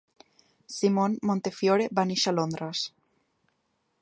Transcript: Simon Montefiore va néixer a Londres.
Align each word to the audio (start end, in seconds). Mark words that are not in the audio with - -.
Simon 0.75 1.19
Montefiore 1.31 1.87
va 2.01 2.09
néixer 2.13 2.33
a 2.33 2.37
Londres. 2.39 2.85